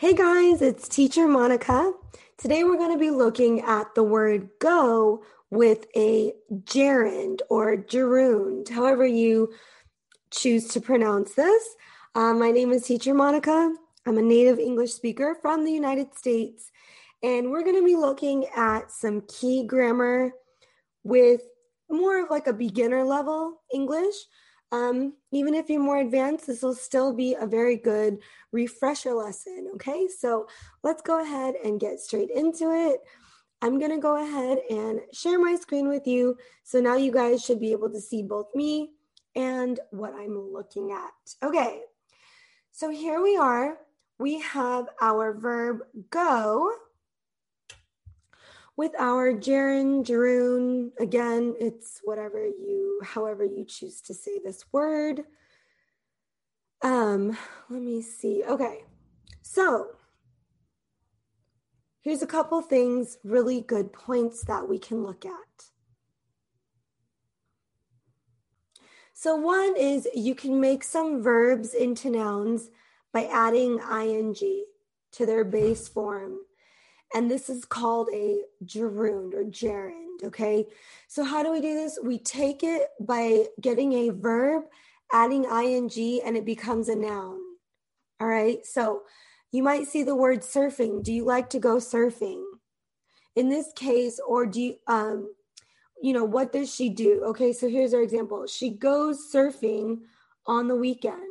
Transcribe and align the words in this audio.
Hey 0.00 0.14
guys, 0.14 0.62
it's 0.62 0.86
teacher 0.86 1.26
Monica. 1.26 1.92
Today 2.36 2.62
we're 2.62 2.76
going 2.76 2.92
to 2.92 3.00
be 3.00 3.10
looking 3.10 3.62
at 3.62 3.96
the 3.96 4.04
word 4.04 4.48
go 4.60 5.24
with 5.50 5.88
a 5.96 6.34
gerund 6.66 7.40
or 7.50 7.76
gerund, 7.76 8.68
however 8.68 9.04
you 9.04 9.52
choose 10.30 10.68
to 10.68 10.80
pronounce 10.80 11.34
this. 11.34 11.74
Uh, 12.14 12.32
my 12.32 12.52
name 12.52 12.70
is 12.70 12.84
teacher 12.84 13.12
Monica. 13.12 13.74
I'm 14.06 14.18
a 14.18 14.22
native 14.22 14.60
English 14.60 14.92
speaker 14.92 15.36
from 15.42 15.64
the 15.64 15.72
United 15.72 16.14
States, 16.14 16.70
and 17.24 17.50
we're 17.50 17.64
going 17.64 17.74
to 17.74 17.84
be 17.84 17.96
looking 17.96 18.46
at 18.54 18.92
some 18.92 19.22
key 19.22 19.66
grammar 19.66 20.30
with 21.02 21.40
more 21.90 22.22
of 22.22 22.30
like 22.30 22.46
a 22.46 22.52
beginner 22.52 23.02
level 23.02 23.62
English. 23.74 24.14
Um, 24.70 25.14
even 25.32 25.54
if 25.54 25.70
you're 25.70 25.80
more 25.80 25.98
advanced, 25.98 26.46
this 26.46 26.62
will 26.62 26.74
still 26.74 27.14
be 27.14 27.34
a 27.34 27.46
very 27.46 27.76
good 27.76 28.18
refresher 28.52 29.14
lesson. 29.14 29.70
Okay, 29.74 30.08
so 30.08 30.46
let's 30.82 31.02
go 31.02 31.22
ahead 31.22 31.54
and 31.64 31.80
get 31.80 32.00
straight 32.00 32.30
into 32.30 32.72
it. 32.72 33.00
I'm 33.62 33.78
going 33.78 33.90
to 33.90 33.98
go 33.98 34.22
ahead 34.22 34.58
and 34.70 35.00
share 35.12 35.38
my 35.38 35.56
screen 35.56 35.88
with 35.88 36.06
you. 36.06 36.36
So 36.62 36.80
now 36.80 36.96
you 36.96 37.10
guys 37.10 37.42
should 37.44 37.60
be 37.60 37.72
able 37.72 37.90
to 37.90 38.00
see 38.00 38.22
both 38.22 38.54
me 38.54 38.92
and 39.34 39.80
what 39.90 40.14
I'm 40.14 40.52
looking 40.52 40.92
at. 40.92 41.46
Okay, 41.46 41.80
so 42.70 42.90
here 42.90 43.22
we 43.22 43.36
are. 43.36 43.78
We 44.18 44.40
have 44.40 44.86
our 45.00 45.32
verb 45.32 45.80
go 46.10 46.70
with 48.78 48.92
our 48.96 49.32
gerund, 49.32 50.06
gerund, 50.06 50.92
again, 51.00 51.52
it's 51.58 52.00
whatever 52.04 52.46
you, 52.46 53.00
however 53.02 53.44
you 53.44 53.64
choose 53.64 54.00
to 54.00 54.14
say 54.14 54.38
this 54.42 54.64
word. 54.70 55.24
Um, 56.80 57.36
let 57.68 57.82
me 57.82 58.00
see. 58.02 58.44
Okay, 58.48 58.84
so 59.42 59.88
here's 62.02 62.22
a 62.22 62.26
couple 62.26 62.62
things, 62.62 63.18
really 63.24 63.60
good 63.62 63.92
points 63.92 64.44
that 64.44 64.68
we 64.68 64.78
can 64.78 65.02
look 65.02 65.26
at. 65.26 65.32
So, 69.12 69.34
one 69.34 69.76
is 69.76 70.06
you 70.14 70.36
can 70.36 70.60
make 70.60 70.84
some 70.84 71.20
verbs 71.20 71.74
into 71.74 72.10
nouns 72.10 72.70
by 73.12 73.24
adding 73.24 73.80
ing 73.80 74.36
to 75.10 75.26
their 75.26 75.42
base 75.42 75.88
form 75.88 76.38
and 77.14 77.30
this 77.30 77.48
is 77.48 77.64
called 77.64 78.08
a 78.12 78.42
gerund 78.64 79.34
or 79.34 79.44
gerund. 79.44 80.08
Okay. 80.24 80.66
So, 81.06 81.24
how 81.24 81.42
do 81.42 81.52
we 81.52 81.60
do 81.60 81.74
this? 81.74 81.98
We 82.02 82.18
take 82.18 82.62
it 82.62 82.88
by 83.00 83.46
getting 83.60 83.92
a 83.92 84.10
verb, 84.10 84.64
adding 85.12 85.44
ing, 85.44 86.20
and 86.24 86.36
it 86.36 86.44
becomes 86.44 86.88
a 86.88 86.96
noun. 86.96 87.38
All 88.20 88.26
right. 88.26 88.64
So, 88.66 89.02
you 89.52 89.62
might 89.62 89.86
see 89.86 90.02
the 90.02 90.16
word 90.16 90.40
surfing. 90.40 91.02
Do 91.02 91.12
you 91.12 91.24
like 91.24 91.48
to 91.50 91.58
go 91.58 91.76
surfing? 91.76 92.42
In 93.36 93.48
this 93.48 93.72
case, 93.74 94.20
or 94.26 94.46
do 94.46 94.60
you, 94.60 94.74
um, 94.88 95.32
you 96.02 96.12
know, 96.12 96.24
what 96.24 96.52
does 96.52 96.74
she 96.74 96.88
do? 96.88 97.22
Okay. 97.26 97.52
So, 97.52 97.68
here's 97.68 97.94
our 97.94 98.02
example 98.02 98.46
she 98.46 98.70
goes 98.70 99.32
surfing 99.32 99.98
on 100.46 100.66
the 100.66 100.76
weekend. 100.76 101.22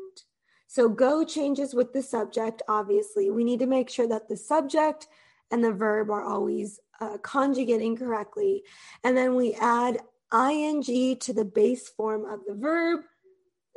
So, 0.67 0.87
go 0.87 1.25
changes 1.25 1.73
with 1.73 1.91
the 1.91 2.01
subject, 2.01 2.61
obviously. 2.69 3.29
We 3.29 3.43
need 3.43 3.59
to 3.59 3.67
make 3.67 3.89
sure 3.89 4.07
that 4.07 4.29
the 4.29 4.37
subject, 4.37 5.07
and 5.51 5.63
the 5.63 5.71
verb 5.71 6.09
are 6.09 6.23
always 6.23 6.79
uh, 6.99 7.17
conjugating 7.19 7.95
correctly. 7.95 8.63
And 9.03 9.15
then 9.15 9.35
we 9.35 9.53
add 9.53 9.99
ing 10.33 10.83
to 11.19 11.33
the 11.33 11.45
base 11.45 11.87
form 11.87 12.25
of 12.25 12.41
the 12.45 12.53
verb. 12.53 13.01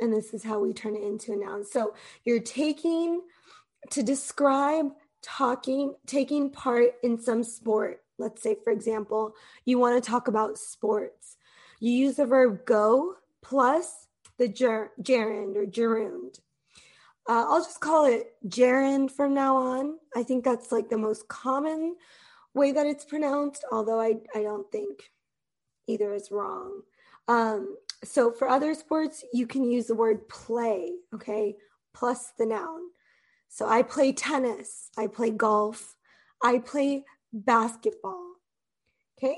And 0.00 0.12
this 0.12 0.32
is 0.32 0.42
how 0.42 0.60
we 0.60 0.72
turn 0.72 0.96
it 0.96 1.02
into 1.02 1.32
a 1.32 1.36
noun. 1.36 1.64
So 1.64 1.94
you're 2.24 2.40
taking 2.40 3.20
to 3.90 4.02
describe 4.02 4.92
talking, 5.22 5.94
taking 6.06 6.50
part 6.50 6.94
in 7.02 7.20
some 7.20 7.44
sport. 7.44 8.02
Let's 8.18 8.42
say, 8.42 8.56
for 8.62 8.72
example, 8.72 9.34
you 9.64 9.78
want 9.78 10.02
to 10.02 10.10
talk 10.10 10.28
about 10.28 10.58
sports. 10.58 11.36
You 11.80 11.92
use 11.92 12.16
the 12.16 12.26
verb 12.26 12.66
go 12.66 13.14
plus 13.42 14.08
the 14.38 14.48
ger- 14.48 14.92
gerund 15.00 15.56
or 15.56 15.66
gerund. 15.66 16.40
Uh, 17.28 17.46
I'll 17.48 17.62
just 17.62 17.80
call 17.80 18.06
it 18.06 18.34
gerund 18.48 19.10
from 19.10 19.34
now 19.34 19.56
on. 19.56 19.98
I 20.16 20.22
think 20.22 20.44
that's 20.44 20.72
like 20.72 20.88
the 20.88 20.98
most 20.98 21.28
common 21.28 21.96
way 22.54 22.72
that 22.72 22.86
it's 22.86 23.04
pronounced, 23.04 23.64
although 23.70 24.00
I, 24.00 24.16
I 24.34 24.42
don't 24.42 24.70
think 24.72 25.10
either 25.86 26.12
is 26.12 26.30
wrong. 26.30 26.82
Um, 27.28 27.76
so 28.02 28.32
for 28.32 28.48
other 28.48 28.74
sports, 28.74 29.24
you 29.32 29.46
can 29.46 29.64
use 29.70 29.86
the 29.86 29.94
word 29.94 30.28
play, 30.28 30.92
okay, 31.14 31.56
plus 31.94 32.32
the 32.38 32.46
noun. 32.46 32.80
So 33.48 33.68
I 33.68 33.82
play 33.82 34.12
tennis, 34.12 34.90
I 34.96 35.06
play 35.06 35.30
golf, 35.30 35.96
I 36.42 36.58
play 36.58 37.04
basketball, 37.32 38.24
okay? 39.18 39.36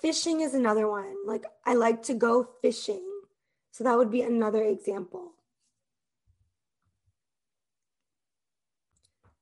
Fishing 0.00 0.40
is 0.40 0.54
another 0.54 0.88
one. 0.88 1.14
Like 1.26 1.44
I 1.64 1.74
like 1.74 2.02
to 2.04 2.14
go 2.14 2.48
fishing. 2.62 3.02
So 3.72 3.84
that 3.84 3.96
would 3.96 4.10
be 4.10 4.22
another 4.22 4.62
example. 4.62 5.32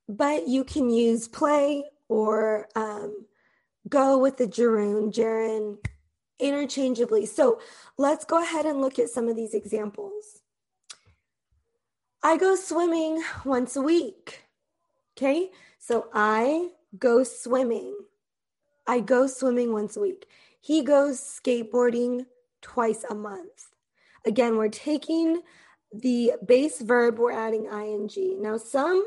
But 0.09 0.49
you 0.49 0.65
can 0.65 0.91
use 0.91 1.29
play 1.29 1.85
or 2.09 2.69
um, 2.75 3.27
go 3.89 4.19
with 4.19 4.37
the 4.37 4.47
gerund, 4.47 5.13
gerund 5.13 5.79
interchangeably. 6.39 7.27
So 7.27 7.61
let's 7.97 8.25
go 8.25 8.43
ahead 8.43 8.67
and 8.67 8.81
look 8.81 8.99
at 8.99 9.11
some 9.11 9.29
of 9.29 9.37
these 9.37 9.55
examples. 9.55 10.43
I 12.23 12.37
go 12.37 12.55
swimming 12.55 13.23
once 13.45 13.77
a 13.77 13.83
week. 13.83 14.45
Okay, 15.17 15.51
so 15.79 16.09
I 16.13 16.71
go 16.99 17.23
swimming. 17.23 17.95
I 18.87 19.01
go 19.01 19.27
swimming 19.27 19.73
once 19.73 19.97
a 19.97 20.01
week. 20.01 20.27
He 20.61 20.83
goes 20.83 21.21
skateboarding 21.21 22.27
twice 22.63 23.05
a 23.09 23.15
month. 23.15 23.69
Again, 24.27 24.57
we're 24.57 24.69
taking 24.71 25.43
the 25.93 26.33
base 26.45 26.81
verb, 26.81 27.19
we're 27.19 27.33
adding 27.33 27.67
ing. 27.67 28.43
Now, 28.43 28.57
some 28.57 29.07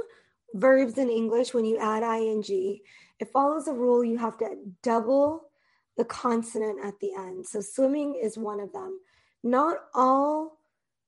verbs 0.53 0.97
in 0.97 1.09
English, 1.09 1.53
when 1.53 1.66
you 1.66 1.78
add 1.78 2.03
ing, 2.03 2.80
it 3.19 3.31
follows 3.31 3.68
a 3.68 3.74
rule 3.74 4.03
you 4.03 4.18
have 4.18 4.38
to 4.38 4.56
double 4.84 5.50
the 5.97 6.06
consonant 6.06 6.84
at 6.85 7.00
the 7.00 7.13
end. 7.16 7.46
So 7.46 7.62
swimming 7.62 8.19
is 8.22 8.38
one 8.38 8.59
of 8.59 8.72
them. 8.72 9.00
Not 9.44 9.78
all 9.94 10.59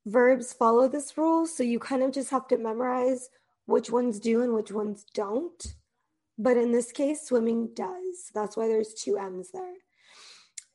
verbs 0.06 0.54
follow 0.54 0.88
this 0.88 1.18
rule, 1.18 1.46
so 1.46 1.64
you 1.64 1.80
kind 1.80 2.04
of 2.04 2.12
just 2.12 2.32
have 2.32 2.48
to 2.48 2.58
memorize 2.58 3.30
which 3.66 3.92
ones 3.92 4.20
do 4.20 4.42
and 4.42 4.54
which 4.54 4.72
ones 4.72 5.06
don't. 5.14 5.76
But 6.38 6.58
in 6.58 6.72
this 6.72 6.92
case, 6.92 7.22
swimming 7.22 7.70
does. 7.76 8.32
That's 8.34 8.58
why 8.58 8.68
there's 8.68 8.94
two 8.94 9.18
M's 9.18 9.52
there. 9.52 9.76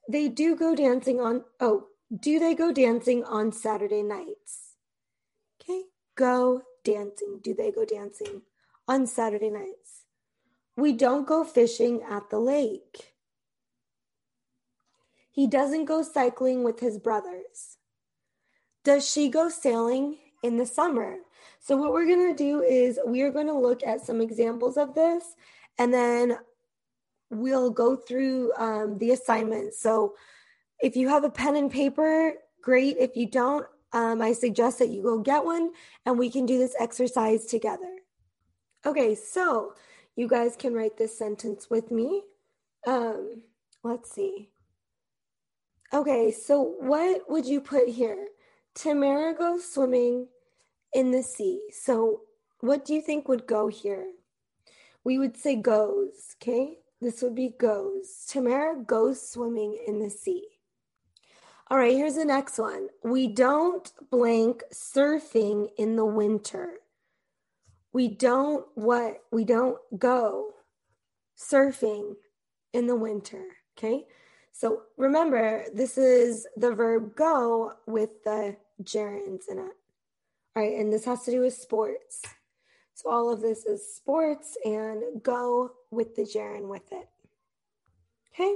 They 0.09 0.29
do 0.29 0.55
go 0.55 0.75
dancing 0.75 1.21
on, 1.21 1.45
oh, 1.59 1.87
do 2.21 2.39
they 2.39 2.55
go 2.55 2.71
dancing 2.71 3.25
on 3.25 3.51
Saturday 3.51 4.03
nights? 4.03 4.77
Okay, 5.61 5.83
go 6.15 6.63
dancing. 6.85 7.41
Do 7.43 7.55
they 7.55 7.73
go 7.73 7.85
dancing? 7.85 8.43
On 8.87 9.07
Saturday 9.07 9.51
nights. 9.51 10.05
We 10.77 10.93
don't 10.93 11.27
go 11.27 11.45
fishing 11.45 12.03
at 12.09 12.31
the 12.31 12.39
lake. 12.39 13.15
He 15.31 15.47
doesn't 15.47 15.87
go 15.87 16.03
cycling 16.03 16.63
with 16.63 16.81
his 16.81 16.99
brothers. 16.99 17.79
Does 18.85 19.09
she 19.09 19.29
go 19.29 19.49
sailing 19.49 20.19
in 20.43 20.59
the 20.59 20.67
summer? 20.67 21.17
So, 21.61 21.77
what 21.77 21.93
we're 21.93 22.07
going 22.07 22.35
to 22.35 22.37
do 22.37 22.63
is 22.63 23.01
we 23.07 23.23
are 23.23 23.31
going 23.31 23.47
to 23.47 23.59
look 23.59 23.83
at 23.83 24.05
some 24.05 24.21
examples 24.21 24.77
of 24.77 24.95
this 24.95 25.25
and 25.79 25.93
then 25.93 26.39
we'll 27.31 27.71
go 27.71 27.97
through 27.97 28.53
um, 28.59 28.99
the 28.99 29.13
assignments. 29.13 29.81
So, 29.81 30.15
if 30.81 30.97
you 30.97 31.09
have 31.09 31.25
a 31.25 31.31
pen 31.31 31.57
and 31.57 31.71
paper, 31.71 32.35
great. 32.61 32.97
If 32.99 33.17
you 33.17 33.27
don't, 33.27 33.67
um, 33.93 34.21
I 34.21 34.33
suggest 34.33 34.79
that 34.81 34.89
you 34.89 35.03
go 35.03 35.19
get 35.19 35.45
one 35.45 35.71
and 36.05 36.19
we 36.19 36.29
can 36.29 36.47
do 36.47 36.59
this 36.59 36.77
exercise 36.79 37.47
together. 37.47 37.94
Okay, 38.87 39.15
so 39.15 39.73
you 40.15 40.29
guys 40.29 40.57
can 40.57 40.75
write 40.75 40.99
this 40.99 41.17
sentence 41.17 41.71
with 41.71 41.91
me. 41.91 42.23
Um, 42.87 43.43
let's 43.83 44.13
see. 44.13 44.51
Okay, 45.93 46.31
so 46.31 46.75
what 46.81 47.23
would 47.31 47.47
you 47.47 47.63
put 47.63 47.89
here? 47.89 48.29
Tamara 48.75 49.35
goes 49.35 49.67
swimming 49.73 50.29
in 50.93 51.13
the 51.13 51.23
sea. 51.23 51.61
So 51.71 52.23
what 52.61 52.85
do 52.85 52.93
you 52.93 53.01
think 53.01 53.27
would 53.27 53.47
go 53.47 53.69
here? 53.69 54.07
We 55.03 55.19
would 55.19 55.37
say 55.37 55.57
goes, 55.57 56.37
okay? 56.37 56.79
This 57.01 57.23
would 57.23 57.35
be 57.35 57.55
goes. 57.59 58.27
Tamara 58.29 58.77
goes 58.77 59.27
swimming 59.27 59.79
in 59.87 59.99
the 59.99 60.11
sea. 60.11 60.45
All 61.71 61.79
right, 61.79 61.97
here's 61.97 62.17
the 62.17 62.25
next 62.27 62.59
one. 62.59 62.89
We 63.03 63.29
don't 63.29 63.91
blank 64.11 64.63
surfing 64.73 65.69
in 65.79 65.97
the 65.97 66.05
winter 66.05 66.75
we 67.95 68.09
don't 68.09 68.67
what 68.75 69.23
we 69.33 69.45
don't 69.45 69.79
go 69.99 70.51
surfing 71.39 72.15
in 72.75 72.87
the 72.87 72.95
winter 72.97 73.45
okay 73.79 74.05
so 74.53 74.83
remember 74.99 75.65
this 75.75 75.97
is 75.97 76.47
the 76.59 76.73
verb 76.73 77.17
go 77.17 77.73
with 77.87 78.23
the 78.25 78.55
gerunds 78.83 79.49
in 79.49 79.59
it 79.59 79.77
all 80.57 80.63
right 80.63 80.75
and 80.75 80.93
this 80.93 81.07
has 81.07 81.23
to 81.23 81.31
do 81.31 81.41
with 81.41 81.55
sports 81.55 82.23
So 82.95 83.11
all 83.11 83.33
of 83.33 83.41
this 83.41 83.67
is 83.67 83.95
sports 83.95 84.57
and 84.65 85.23
go 85.23 85.73
with 85.91 86.15
the 86.15 86.23
gerund 86.23 86.69
with 86.69 86.93
it. 86.93 87.09
Okay. 88.33 88.55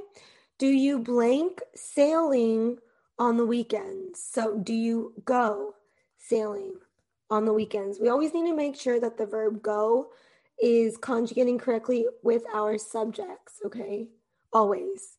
Do 0.58 0.68
you 0.68 1.00
blank 1.00 1.60
sailing 1.74 2.78
on 3.18 3.36
the 3.36 3.46
weekends? 3.46 4.22
So 4.22 4.58
do 4.58 4.72
you 4.72 5.12
go 5.24 5.74
sailing 6.18 6.74
on 7.30 7.44
the 7.44 7.52
weekends? 7.52 7.98
We 8.00 8.08
always 8.08 8.34
need 8.34 8.46
to 8.46 8.56
make 8.56 8.76
sure 8.76 9.00
that 9.00 9.18
the 9.18 9.26
verb 9.26 9.62
go 9.62 10.10
is 10.60 10.96
conjugating 10.96 11.58
correctly 11.58 12.06
with 12.22 12.42
our 12.52 12.78
subjects, 12.78 13.60
okay? 13.64 14.08
Always. 14.52 15.18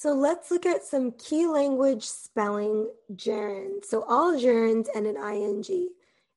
So 0.00 0.14
let's 0.14 0.50
look 0.50 0.64
at 0.64 0.82
some 0.82 1.12
key 1.12 1.46
language 1.46 2.04
spelling 2.04 2.88
gerunds. 3.14 3.84
So 3.84 4.02
all 4.08 4.32
gerunds 4.32 4.88
end 4.94 5.06
in 5.06 5.16
ing. 5.16 5.88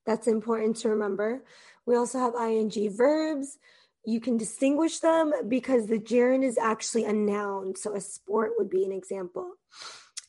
That's 0.05 0.27
important 0.27 0.75
to 0.77 0.89
remember. 0.89 1.45
We 1.85 1.95
also 1.95 2.19
have 2.19 2.33
ing 2.35 2.93
verbs. 2.93 3.57
You 4.05 4.19
can 4.19 4.35
distinguish 4.35 4.99
them 4.99 5.31
because 5.47 5.87
the 5.87 5.97
gerund 5.97 6.43
is 6.43 6.57
actually 6.57 7.05
a 7.05 7.13
noun. 7.13 7.77
So 7.77 7.95
a 7.95 8.01
sport 8.01 8.51
would 8.57 8.69
be 8.69 8.83
an 8.83 8.91
example. 8.91 9.53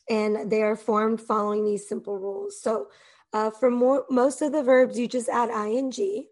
And 0.09 0.51
they 0.51 0.61
are 0.61 0.75
formed 0.75 1.21
following 1.21 1.65
these 1.65 1.87
simple 1.87 2.17
rules. 2.17 2.61
So 2.61 2.89
uh, 3.33 3.51
for 3.51 3.71
more, 3.71 4.05
most 4.09 4.41
of 4.41 4.51
the 4.51 4.63
verbs, 4.63 4.99
you 4.99 5.07
just 5.07 5.29
add 5.29 5.49
ing. 5.49 6.27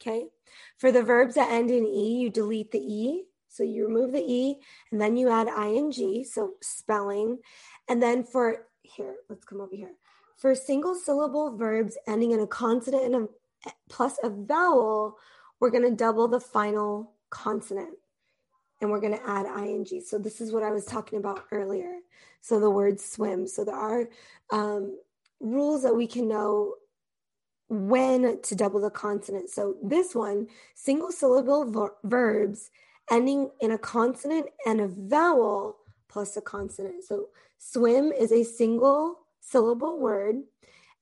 Okay. 0.00 0.26
For 0.78 0.92
the 0.92 1.02
verbs 1.02 1.36
that 1.36 1.50
end 1.50 1.70
in 1.70 1.86
e, 1.86 2.18
you 2.20 2.30
delete 2.30 2.72
the 2.72 2.78
e 2.78 3.26
so 3.56 3.62
you 3.62 3.86
remove 3.86 4.12
the 4.12 4.20
E 4.20 4.60
and 4.92 5.00
then 5.00 5.16
you 5.16 5.30
add 5.30 5.48
ing, 5.48 6.24
so 6.24 6.52
spelling. 6.60 7.38
And 7.88 8.02
then 8.02 8.22
for 8.22 8.66
here, 8.82 9.16
let's 9.30 9.46
come 9.46 9.62
over 9.62 9.74
here. 9.74 9.94
For 10.36 10.54
single 10.54 10.94
syllable 10.94 11.56
verbs 11.56 11.96
ending 12.06 12.32
in 12.32 12.40
a 12.40 12.46
consonant 12.46 13.14
and 13.14 13.28
a 13.64 13.70
plus 13.88 14.18
a 14.22 14.28
vowel, 14.28 15.16
we're 15.58 15.70
going 15.70 15.88
to 15.88 15.96
double 15.96 16.28
the 16.28 16.38
final 16.38 17.14
consonant 17.30 17.94
and 18.82 18.90
we're 18.90 19.00
going 19.00 19.16
to 19.16 19.28
add 19.28 19.46
ing. 19.46 19.86
So 20.04 20.18
this 20.18 20.42
is 20.42 20.52
what 20.52 20.62
I 20.62 20.70
was 20.70 20.84
talking 20.84 21.18
about 21.18 21.44
earlier. 21.50 21.95
So 22.46 22.60
the 22.60 22.70
word 22.70 23.00
swim. 23.00 23.48
So 23.48 23.64
there 23.64 23.74
are 23.74 24.08
um, 24.52 24.96
rules 25.40 25.82
that 25.82 25.96
we 25.96 26.06
can 26.06 26.28
know 26.28 26.74
when 27.68 28.40
to 28.42 28.54
double 28.54 28.80
the 28.80 28.88
consonant. 28.88 29.50
So 29.50 29.74
this 29.82 30.14
one, 30.14 30.46
single 30.76 31.10
syllable 31.10 31.68
ver- 31.68 31.96
verbs 32.04 32.70
ending 33.10 33.50
in 33.60 33.72
a 33.72 33.78
consonant 33.78 34.46
and 34.64 34.80
a 34.80 34.86
vowel 34.86 35.78
plus 36.08 36.36
a 36.36 36.40
consonant. 36.40 37.02
So 37.02 37.30
swim 37.58 38.12
is 38.12 38.30
a 38.30 38.44
single 38.44 39.26
syllable 39.40 39.98
word, 39.98 40.36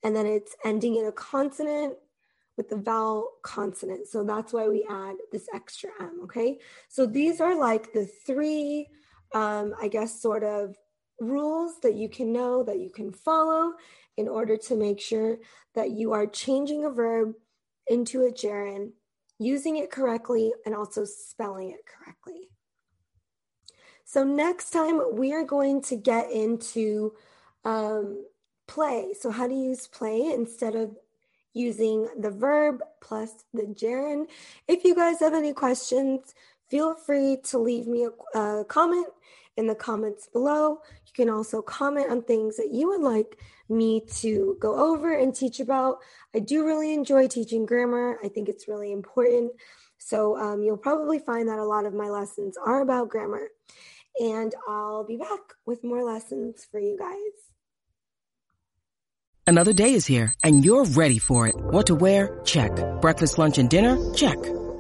and 0.03 0.17
then 0.17 0.25
it's 0.25 0.57
ending 0.65 0.97
in 0.97 1.05
a 1.05 1.13
consonant 1.13 1.95
with 2.57 2.71
the 2.71 2.77
vowel 2.77 3.33
consonant. 3.43 4.07
So 4.07 4.25
that's 4.25 4.55
why 4.55 4.67
we 4.67 4.87
add 4.89 5.17
this 5.31 5.47
extra 5.55 5.91
M, 6.01 6.21
okay? 6.25 6.59
So 6.89 7.05
these 7.05 7.43
are 7.43 7.55
like 7.55 7.93
the 7.93 8.07
three, 8.07 8.89
um, 9.35 9.75
I 9.79 9.89
guess, 9.89 10.23
sort 10.23 10.43
of 10.43 10.75
rules 11.21 11.81
that 11.83 11.95
you 11.95 12.09
can 12.09 12.33
know, 12.33 12.63
that 12.65 12.79
you 12.79 12.91
can 12.91 13.13
follow 13.13 13.73
in 14.17 14.29
order 14.29 14.57
to 14.57 14.77
make 14.77 15.01
sure 15.01 15.39
that 15.75 15.91
you 15.91 16.13
are 16.13 16.27
changing 16.27 16.85
a 16.85 16.91
verb 16.91 17.35
into 17.87 18.25
a 18.25 18.33
gerund 18.33 18.93
using 19.39 19.77
it 19.77 19.91
correctly, 19.91 20.53
and 20.65 20.75
also 20.75 21.05
spelling 21.05 21.71
it 21.71 21.85
correctly. 21.87 22.49
So, 24.05 24.23
next 24.23 24.71
time 24.71 25.01
we 25.13 25.33
are 25.33 25.45
going 25.45 25.83
to 25.83 25.97
get 25.97 26.31
into 26.31 27.15
um, 27.65 28.25
play. 28.69 29.13
So, 29.19 29.31
how 29.31 29.49
to 29.49 29.55
use 29.55 29.89
play 29.89 30.33
instead 30.33 30.77
of 30.77 30.97
using 31.55 32.09
the 32.19 32.31
verb 32.31 32.83
plus 33.01 33.45
the 33.53 33.63
gerund. 33.63 34.27
If 34.69 34.85
you 34.85 34.95
guys 34.95 35.21
have 35.21 35.35
any 35.35 35.53
questions, 35.53 36.35
feel 36.75 36.97
free 36.97 37.39
to 37.45 37.57
leave 37.57 37.87
me 37.87 38.05
a, 38.35 38.39
a 38.41 38.65
comment 38.65 39.07
in 39.57 39.69
the 39.69 39.77
comments 39.77 40.29
below. 40.33 40.81
You 41.07 41.13
can 41.15 41.31
also 41.31 41.63
comment 41.63 42.11
on 42.11 42.23
things 42.23 42.57
that 42.57 42.71
you 42.73 42.89
would 42.89 43.01
like 43.01 43.39
me 43.69 44.03
to 44.23 44.57
go 44.59 44.93
over 44.93 45.17
and 45.17 45.33
teach 45.33 45.61
about. 45.61 45.99
I 46.35 46.41
do 46.41 46.67
really 46.67 46.93
enjoy 46.93 47.29
teaching 47.29 47.65
grammar, 47.65 48.19
I 48.25 48.29
think 48.29 48.49
it's 48.49 48.67
really 48.67 48.91
important. 48.91 49.53
So 49.99 50.37
um, 50.37 50.65
you'll 50.65 50.77
probably 50.77 51.21
find 51.21 51.49
that 51.49 51.61
a 51.61 51.65
lot 51.65 51.87
of 51.87 51.95
my 51.95 52.09
lessons 52.09 52.57
are 52.57 52.83
about 52.83 53.09
grammar. 53.09 53.51
And 54.19 54.53
I'll 54.69 55.07
be 55.07 55.17
back 55.17 55.55
with 55.67 55.85
more 55.85 56.03
lessons 56.03 56.67
for 56.69 56.81
you 56.81 56.99
guys. 56.99 57.37
Another 59.47 59.73
day 59.73 59.95
is 59.95 60.07
here, 60.07 60.35
and 60.43 60.65
you're 60.65 60.87
ready 60.87 61.19
for 61.19 61.47
it. 61.47 61.55
What 61.55 61.87
to 61.87 61.95
wear? 61.95 62.41
Check. 62.45 62.73
Breakfast, 63.01 63.39
lunch, 63.39 63.59
and 63.59 63.71
dinner? 63.71 63.97
Check. 64.15 64.39